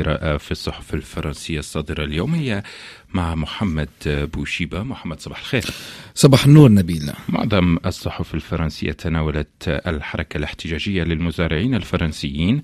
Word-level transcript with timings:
القراءة 0.00 0.36
في 0.36 0.50
الصحف 0.50 0.94
الفرنسية 0.94 1.58
الصادرة 1.58 2.04
اليوم 2.04 2.34
هي 2.34 2.62
مع 3.14 3.34
محمد 3.34 3.88
بوشيبة. 4.06 4.82
محمد 4.82 5.20
صباح 5.20 5.38
الخير. 5.38 5.64
صباح 6.14 6.46
النور 6.46 6.70
نبيل. 6.70 7.12
معظم 7.28 7.78
الصحف 7.86 8.34
الفرنسية 8.34 8.92
تناولت 8.92 9.68
الحركة 9.68 10.38
الاحتجاجية 10.38 11.02
للمزارعين 11.02 11.74
الفرنسيين 11.74 12.62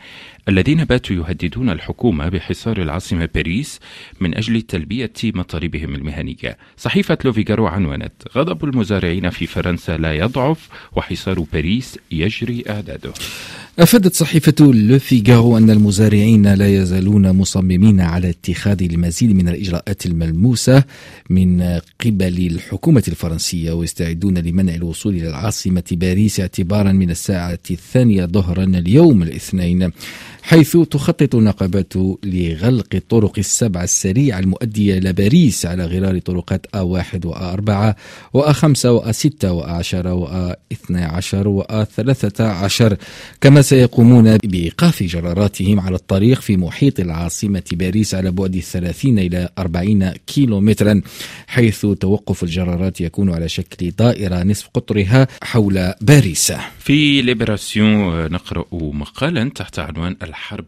الذين 0.48 0.84
باتوا 0.84 1.16
يهددون 1.16 1.70
الحكومة 1.70 2.28
بحصار 2.28 2.82
العاصمة 2.82 3.28
باريس 3.34 3.80
من 4.20 4.36
أجل 4.36 4.62
تلبية 4.62 5.12
مطالبهم 5.24 5.94
المهنية. 5.94 6.58
صحيفة 6.76 7.18
لوفيغارو 7.24 7.66
عنونت 7.66 8.12
غضب 8.36 8.64
المزارعين 8.64 9.30
في 9.30 9.46
فرنسا 9.46 9.96
لا 9.96 10.12
يضعف 10.12 10.68
وحصار 10.92 11.40
باريس 11.52 11.98
يجري 12.10 12.64
إعداده. 12.70 13.12
أفادت 13.78 14.14
صحيفة 14.14 14.54
لو 14.60 14.98
فيغارو 14.98 15.58
أن 15.58 15.70
المزارعين 15.70 16.54
لا 16.54 16.68
يزالون 16.68 17.30
مصممين 17.30 18.00
على 18.00 18.30
اتخاذ 18.30 18.82
المزيد 18.82 19.36
من 19.36 19.48
الإجراءات 19.48 20.06
الملموسة 20.06 20.84
من 21.30 21.62
قبل 22.04 22.46
الحكومة 22.46 23.02
الفرنسية 23.08 23.72
ويستعدون 23.72 24.38
لمنع 24.38 24.74
الوصول 24.74 25.14
إلى 25.14 25.28
العاصمة 25.28 25.82
باريس 25.92 26.40
اعتبارا 26.40 26.92
من 26.92 27.10
الساعة 27.10 27.58
الثانية 27.70 28.24
ظهرا 28.24 28.64
اليوم 28.64 29.22
الاثنين. 29.22 29.90
حيث 30.42 30.76
تخطط 30.76 31.34
النقابات 31.34 31.92
لغلق 32.24 32.86
الطرق 32.94 33.32
السبع 33.38 33.82
السريعة 33.82 34.38
المؤدية 34.38 34.98
إلى 34.98 35.12
باريس 35.12 35.66
على 35.66 35.84
غرار 35.86 36.18
طرقات 36.18 36.66
A1 36.66 37.26
وA4 37.26 37.94
وA5 38.36 38.74
وA6 38.86 39.44
وA10 39.44 40.06
وA12 40.06 41.46
وA13 41.46 42.94
كما 43.40 43.62
سيقومون 43.62 44.36
بإيقاف 44.36 45.02
جراراتهم 45.02 45.80
على 45.80 45.94
الطريق 45.96 46.40
في 46.40 46.56
محيط 46.56 47.00
العاصمة 47.00 47.62
باريس 47.72 48.14
على 48.14 48.30
بعد 48.30 48.58
30 48.60 49.18
إلى 49.18 49.48
40 49.58 50.10
كيلومترا 50.26 51.00
حيث 51.46 51.86
توقف 51.86 52.42
الجرارات 52.42 53.00
يكون 53.00 53.30
على 53.30 53.48
شكل 53.48 53.90
دائرة 53.90 54.42
نصف 54.42 54.68
قطرها 54.74 55.28
حول 55.42 55.92
باريس. 56.00 56.52
في 56.84 57.22
ليبراسيون 57.22 58.32
نقرأ 58.32 58.64
مقالا 58.72 59.50
تحت 59.50 59.78
عنوان 59.78 60.16
الحرب. 60.22 60.66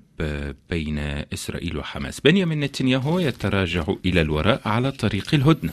بين 0.71 0.99
إسرائيل 1.33 1.77
وحماس. 1.77 2.21
بنيامين 2.21 2.61
نتنياهو 2.61 3.19
يتراجع 3.19 3.85
إلى 4.07 4.21
الوراء 4.21 4.61
على 4.65 4.93
طريق 4.93 5.35
الهدنة. 5.35 5.73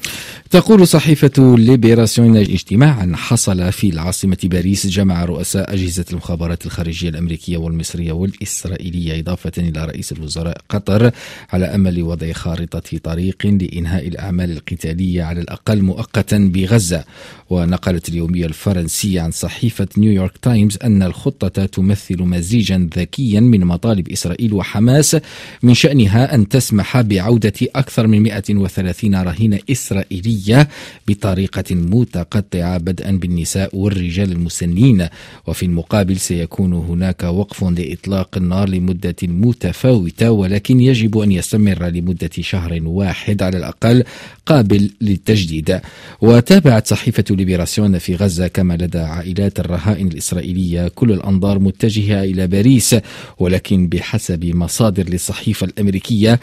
تقول 0.50 0.88
صحيفة 0.88 1.56
ليبراسيون 1.58 2.38
اجتماعا 2.38 3.12
حصل 3.16 3.72
في 3.72 3.90
العاصمة 3.90 4.38
باريس 4.44 4.88
جمع 4.88 5.26
رؤساء 5.26 5.74
أجهزة 5.74 6.06
المخابرات 6.12 6.66
الخارجية 6.66 7.10
الأمريكية 7.10 7.58
والمصرية 7.58 8.12
والإسرائيلية 8.12 9.20
إضافة 9.20 9.52
إلى 9.58 9.86
رئيس 9.86 10.12
الوزراء 10.12 10.58
قطر 10.70 11.12
على 11.54 11.66
أمل 11.66 12.04
وضع 12.04 12.32
خارطة 12.32 12.98
طريق 13.04 13.46
لإنهاء 13.46 14.08
الأعمال 14.08 14.52
القتالية 14.52 15.24
على 15.24 15.42
الأقل 15.42 15.82
مؤقتا 15.82 16.38
بغزة. 16.54 17.04
ونقلت 17.50 18.10
اليومية 18.10 18.46
الفرنسية 18.46 19.22
عن 19.22 19.32
صحيفة 19.32 19.88
نيويورك 19.98 20.38
تايمز 20.38 20.78
أن 20.84 21.04
الخطة 21.04 21.66
تمثل 21.66 22.24
مزيجا 22.24 22.90
ذكيا 22.98 23.40
من 23.40 23.60
مطالب 23.66 24.10
إسرائيل 24.10 24.31
وحماس 24.54 25.18
من 25.64 25.74
شأنها 25.74 26.36
أن 26.36 26.48
تسمح 26.48 27.02
بعودة 27.02 27.54
أكثر 27.76 28.08
من 28.08 28.24
130 28.24 29.16
رهينة 29.16 29.60
إسرائيلية 29.72 30.68
بطريقة 31.08 31.76
متقطعة 31.76 32.78
بدءا 32.78 33.12
بالنساء 33.12 33.76
والرجال 33.76 34.32
المسنين. 34.32 35.08
وفي 35.48 35.66
المقابل 35.66 36.18
سيكون 36.18 36.74
هناك 36.74 37.24
وقف 37.24 37.64
لإطلاق 37.64 38.38
النار 38.38 38.70
لمدة 38.70 39.16
متفاوتة 39.24 40.32
ولكن 40.32 40.80
يجب 40.80 41.18
أن 41.18 41.32
يستمر 41.32 41.86
لمدة 41.88 42.30
شهر 42.40 42.80
واحد 42.84 43.42
على 43.44 43.58
الأقل 43.58 44.04
قابل 44.46 44.90
للتجديد. 45.02 45.80
وتابعت 46.22 46.88
صحيفة 46.88 47.24
ليبراسيون 47.30 47.98
في 47.98 48.16
غزة 48.16 48.48
كما 48.48 48.74
لدى 48.74 49.00
عائلات 49.00 49.60
الرهائن 49.60 50.08
الإسرائيلية 50.08 50.88
كل 50.88 51.12
الأنظار 51.12 51.60
متجهة 51.60 52.24
إلى 52.24 52.48
باريس 52.48 52.96
ولكن 53.40 53.88
بحسب 53.88 54.21
مصادر 54.30 55.10
للصحيفة 55.10 55.66
الأمريكية 55.66 56.40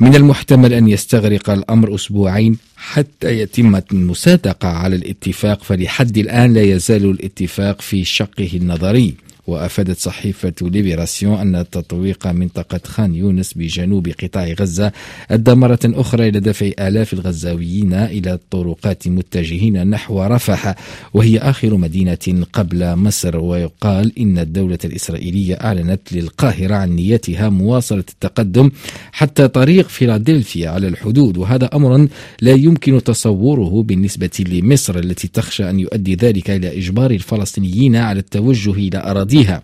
من 0.00 0.14
المحتمل 0.14 0.72
أن 0.72 0.88
يستغرق 0.88 1.50
الأمر 1.50 1.94
أسبوعين 1.94 2.56
حتى 2.76 3.38
يتم 3.38 3.80
المصادقة 3.92 4.68
على 4.68 4.96
الاتفاق 4.96 5.64
فلحد 5.64 6.18
الآن 6.18 6.54
لا 6.54 6.62
يزال 6.62 7.04
الاتفاق 7.10 7.80
في 7.80 8.04
شقه 8.04 8.50
النظري. 8.54 9.14
وأفادت 9.46 9.98
صحيفة 9.98 10.52
ليبراسيون 10.62 11.34
أن 11.56 11.64
تطويق 11.70 12.26
منطقة 12.26 12.80
خان 12.84 13.14
يونس 13.14 13.52
بجنوب 13.54 14.08
قطاع 14.08 14.52
غزة 14.60 14.92
أدى 15.30 15.54
مرة 15.54 15.78
أخرى 15.84 16.28
إلى 16.28 16.40
دفع 16.40 16.70
آلاف 16.80 17.12
الغزاويين 17.12 17.92
إلى 17.94 18.32
الطرقات 18.32 19.08
متجهين 19.08 19.86
نحو 19.86 20.22
رفح 20.22 20.74
وهي 21.14 21.38
آخر 21.38 21.76
مدينة 21.76 22.46
قبل 22.52 22.96
مصر. 22.96 23.36
ويقال 23.36 24.18
إن 24.18 24.38
الدولة 24.38 24.78
الإسرائيلية 24.84 25.54
أعلنت 25.54 26.12
للقاهرة 26.12 26.74
عن 26.74 26.90
نيتها 26.90 27.48
مواصلة 27.48 28.04
التقدم 28.08 28.70
حتى 29.12 29.48
طريق 29.48 29.88
فيلادلفيا 29.88 30.70
على 30.70 30.88
الحدود 30.88 31.36
وهذا 31.36 31.70
أمر 31.74 32.08
لا 32.40 32.52
يمكن 32.52 33.02
تصوره 33.02 33.82
بالنسبة 33.82 34.44
لمصر 34.48 34.98
التي 34.98 35.28
تخشى 35.28 35.70
أن 35.70 35.80
يؤدي 35.80 36.14
ذلك 36.14 36.50
إلى 36.50 36.78
إجبار 36.78 37.10
الفلسطينيين 37.10 37.96
على 37.96 38.18
التوجه 38.18 38.72
إلى 38.72 38.98
أراضي 38.98 39.31
أراضيها 39.32 39.62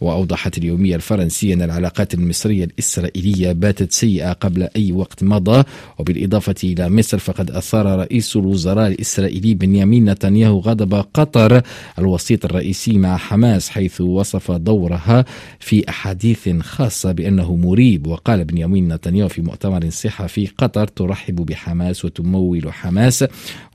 وأوضحت 0.00 0.58
اليومية 0.58 0.96
الفرنسية 0.96 1.54
أن 1.54 1.62
العلاقات 1.62 2.14
المصرية 2.14 2.64
الإسرائيلية 2.64 3.52
باتت 3.52 3.92
سيئة 3.92 4.32
قبل 4.32 4.68
أي 4.76 4.92
وقت 4.92 5.24
مضى 5.24 5.64
وبالإضافة 5.98 6.54
إلى 6.64 6.88
مصر 6.88 7.18
فقد 7.18 7.50
أثار 7.50 7.86
رئيس 7.98 8.36
الوزراء 8.36 8.88
الإسرائيلي 8.88 9.54
بنيامين 9.54 10.10
نتنياهو 10.10 10.58
غضب 10.58 10.94
قطر 11.14 11.62
الوسيط 11.98 12.44
الرئيسي 12.44 12.98
مع 12.98 13.16
حماس 13.16 13.68
حيث 13.68 14.00
وصف 14.00 14.52
دورها 14.52 15.24
في 15.58 15.88
أحاديث 15.88 16.48
خاصة 16.60 17.12
بأنه 17.12 17.56
مريب. 17.56 18.06
وقال 18.06 18.44
بنيامين 18.44 18.92
نتنياهو 18.92 19.28
في 19.28 19.42
مؤتمر 19.42 19.90
صحفي 19.90 20.46
قطر 20.46 20.86
ترحب 20.86 21.36
بحماس 21.36 22.04
وتمول 22.04 22.72
حماس 22.72 23.24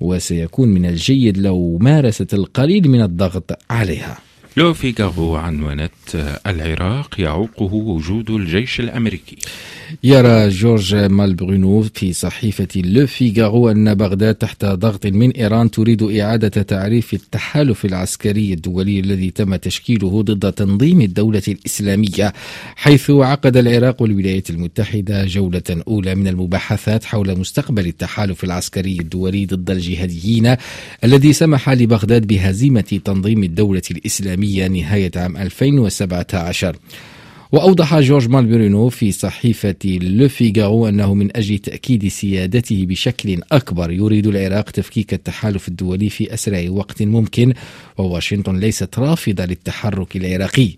وسيكون 0.01 0.67
من 0.69 0.85
الجيد 0.85 1.37
لو 1.37 1.77
مارست 1.77 2.33
القليل 2.33 2.89
من 2.89 3.01
الضغط 3.01 3.59
عليها. 3.69 4.17
لو 4.57 4.73
فيغارو 4.73 5.35
عنونت 5.35 6.37
العراق 6.47 7.19
يعوقه 7.19 7.73
وجود 7.73 8.29
الجيش 8.31 8.79
الأمريكي. 8.79 9.37
يرى 10.03 10.49
جورج 10.49 10.95
مالبرونو 10.95 11.85
في 11.93 12.13
صحيفة 12.13 12.67
لو 12.75 13.07
فيغارو 13.07 13.69
أن 13.69 13.93
بغداد 13.93 14.35
تحت 14.35 14.65
ضغط 14.65 15.05
من 15.05 15.31
إيران 15.31 15.71
تريد 15.71 16.03
إعادة 16.03 16.61
تعريف 16.61 17.13
التحالف 17.13 17.85
العسكري 17.85 18.53
الدولي 18.53 18.99
الذي 18.99 19.31
تم 19.31 19.55
تشكيله 19.55 20.21
ضد 20.21 20.51
تنظيم 20.51 21.01
الدولة 21.01 21.41
الإسلامية 21.47 22.33
حيث 22.75 23.11
عقد 23.11 23.57
العراق 23.57 24.01
والولايات 24.01 24.49
المتحدة 24.49 25.25
جولة 25.25 25.83
أولى 25.87 26.15
من 26.15 26.27
المباحثات 26.27 27.03
حول 27.03 27.39
مستقبل 27.39 27.87
التحالف 27.87 28.43
العسكري 28.43 28.97
الدولي 28.99 29.45
ضد 29.45 29.71
الجهاديين 29.71 30.55
الذي 31.03 31.33
سمح 31.33 31.69
لبغداد 31.69 32.27
بهزيمة 32.27 32.99
تنظيم 33.05 33.43
الدولة 33.43 33.81
الإسلامية 33.91 34.44
نهاية 34.67 35.11
عام 35.15 35.37
2017 35.37 36.75
وأوضح 37.51 37.99
جورج 37.99 38.29
مالبرينو 38.29 38.89
في 38.89 39.11
صحيفة 39.11 39.75
لو 39.85 40.29
فيغارو 40.29 40.87
أنه 40.87 41.13
من 41.13 41.37
أجل 41.37 41.57
تأكيد 41.57 42.07
سيادته 42.07 42.85
بشكل 42.85 43.39
أكبر 43.51 43.91
يريد 43.91 44.27
العراق 44.27 44.69
تفكيك 44.69 45.13
التحالف 45.13 45.67
الدولي 45.67 46.09
في 46.09 46.33
أسرع 46.33 46.65
وقت 46.69 47.01
ممكن 47.03 47.53
وواشنطن 47.97 48.57
ليست 48.57 48.99
رافضة 48.99 49.45
للتحرك 49.45 50.15
العراقي 50.15 50.69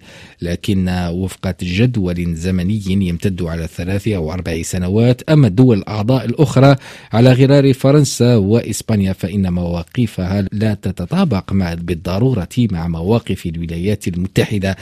لكن 0.41 0.89
وفق 1.11 1.55
جدول 1.63 2.35
زمني 2.35 2.81
يمتد 2.87 3.41
على 3.43 3.67
ثلاث 3.67 4.07
أو 4.07 4.33
أربع 4.33 4.61
سنوات 4.61 5.21
أما 5.29 5.47
الدول 5.47 5.77
الأعضاء 5.77 6.25
الأخرى 6.25 6.75
على 7.13 7.33
غرار 7.33 7.73
فرنسا 7.73 8.35
وإسبانيا 8.35 9.13
فإن 9.13 9.53
مواقفها 9.53 10.45
لا 10.51 10.73
تتطابق 10.73 11.53
مع 11.53 11.73
بالضرورة 11.73 12.49
مع 12.57 12.87
مواقف 12.87 13.45
الولايات 13.45 14.07
المتحدة 14.07 14.77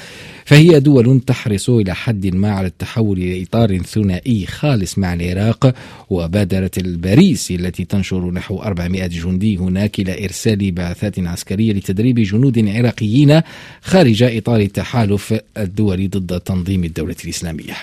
فهي 0.45 0.79
دول 0.79 1.19
تحرص 1.19 1.69
إلى 1.81 1.95
حد 1.95 2.35
ما 2.35 2.51
على 2.51 2.67
التحول 2.67 3.17
إلى 3.17 3.43
إطار 3.43 3.77
ثنائي 3.77 4.45
خالص 4.45 4.97
مع 4.97 5.13
العراق 5.13 5.75
وبادرت 6.09 6.77
باريس 6.77 7.51
التي 7.51 7.85
تنشر 7.85 8.31
نحو 8.31 8.59
400 8.59 9.07
جندي 9.07 9.57
هناك 9.57 9.99
إلى 9.99 10.25
إرسال 10.25 10.71
بعثات 10.71 11.19
عسكرية 11.19 11.73
لتدريب 11.73 12.19
جنود 12.19 12.69
عراقيين 12.69 13.41
خارج 13.81 14.23
إطار 14.23 14.59
التحالف 14.59 15.39
الدولي 15.57 16.07
ضد 16.07 16.39
تنظيم 16.39 16.83
الدولة 16.83 17.15
الإسلامية. 17.23 17.73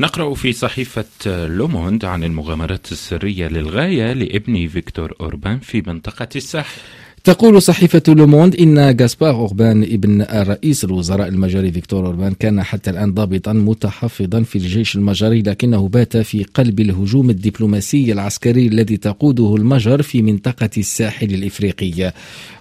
نقرأ 0.00 0.34
في 0.34 0.52
صحيفة 0.52 1.46
لوموند 1.46 2.04
عن 2.04 2.24
المغامرات 2.24 2.92
السرية 2.92 3.48
للغاية 3.48 4.12
لابن 4.12 4.68
فيكتور 4.68 5.14
أوربان 5.20 5.58
في 5.58 5.82
منطقة 5.86 6.28
الساحل. 6.36 6.80
تقول 7.24 7.62
صحيفة 7.62 8.02
لوموند 8.08 8.56
إن 8.56 8.96
غاسبار 9.00 9.34
أوربان 9.34 9.82
ابن 9.82 10.22
رئيس 10.22 10.84
الوزراء 10.84 11.28
المجري 11.28 11.72
فيكتور 11.72 12.06
أوربان 12.06 12.32
كان 12.32 12.62
حتى 12.62 12.90
الآن 12.90 13.14
ضابطا 13.14 13.52
متحفظا 13.52 14.42
في 14.42 14.56
الجيش 14.56 14.96
المجري 14.96 15.42
لكنه 15.42 15.88
بات 15.88 16.16
في 16.16 16.44
قلب 16.44 16.80
الهجوم 16.80 17.30
الدبلوماسي 17.30 18.12
العسكري 18.12 18.66
الذي 18.66 18.96
تقوده 18.96 19.56
المجر 19.56 20.02
في 20.02 20.22
منطقة 20.22 20.70
الساحل 20.78 21.34
الإفريقي. 21.34 22.12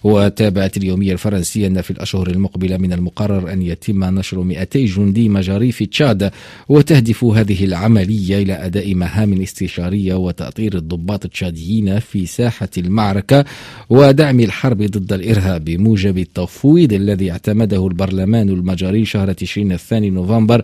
وتابعت 0.03 0.77
اليومية 0.77 1.13
الفرنسية 1.13 1.67
أن 1.67 1.81
في 1.81 1.91
الأشهر 1.91 2.27
المقبلة 2.27 2.77
من 2.77 2.93
المقرر 2.93 3.53
أن 3.53 3.61
يتم 3.61 4.03
نشر 4.19 4.41
200 4.43 4.85
جندي 4.85 5.29
مجري 5.29 5.71
في 5.71 5.85
تشاد 5.85 6.31
وتهدف 6.69 7.23
هذه 7.23 7.65
العملية 7.65 8.41
إلى 8.41 8.53
أداء 8.53 8.95
مهام 8.95 9.41
استشارية 9.41 10.13
وتأطير 10.13 10.77
الضباط 10.77 11.25
التشاديين 11.25 11.99
في 11.99 12.25
ساحة 12.25 12.69
المعركة 12.77 13.45
ودعم 13.89 14.39
الحرب 14.49 14.81
ضد 14.81 15.13
الإرهاب 15.13 15.65
بموجب 15.65 16.17
التفويض 16.17 16.93
الذي 16.93 17.31
اعتمده 17.31 17.87
البرلمان 17.87 18.49
المجري 18.49 19.05
شهر 19.05 19.33
تشرين 19.33 19.71
الثاني 19.71 20.09
نوفمبر 20.09 20.61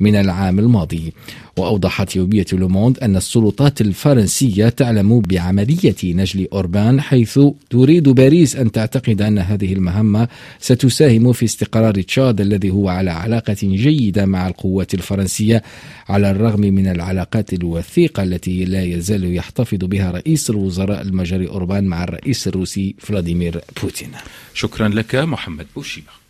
من 0.00 0.16
العام 0.16 0.58
الماضي. 0.58 1.12
وأوضحت 1.56 2.16
يومية 2.16 2.46
لوموند 2.52 2.98
أن 2.98 3.16
السلطات 3.16 3.80
الفرنسية 3.80 4.68
تعلم 4.68 5.20
بعملية 5.20 5.96
نجل 6.04 6.48
أوربان 6.52 7.00
حيث 7.00 7.40
تريد 7.70 8.08
باريس 8.08 8.56
أن 8.56 8.72
تعتقد 8.72 9.22
أن 9.22 9.38
هذه 9.38 9.72
المهمة 9.72 10.28
ستساهم 10.60 11.32
في 11.32 11.44
استقرار 11.44 12.02
تشاد 12.02 12.40
الذي 12.40 12.70
هو 12.70 12.88
على 12.88 13.10
علاقة 13.10 13.56
جيدة 13.62 14.26
مع 14.26 14.48
القوات 14.48 14.94
الفرنسية 14.94 15.62
على 16.08 16.30
الرغم 16.30 16.60
من 16.60 16.86
العلاقات 16.86 17.52
الوثيقة 17.52 18.22
التي 18.22 18.64
لا 18.64 18.84
يزال 18.84 19.34
يحتفظ 19.34 19.78
بها 19.84 20.10
رئيس 20.10 20.50
الوزراء 20.50 21.02
المجري 21.02 21.48
أوربان 21.48 21.84
مع 21.84 22.04
الرئيس 22.04 22.48
الروسي 22.48 22.94
فلاديمير 22.98 23.60
بوتين. 23.82 24.10
شكرا 24.54 24.88
لك 24.88 25.14
محمد 25.14 25.66
بوشيبة. 25.76 26.27